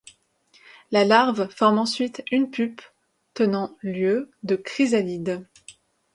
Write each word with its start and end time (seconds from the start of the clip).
La 0.89 1.05
larve 1.05 1.47
forme 1.51 1.77
ensuite 1.77 2.23
une 2.31 2.49
pupe 2.49 2.81
tenant 3.35 3.77
lieu 3.83 4.31
de 4.41 4.55
chrysalide. 4.55 5.45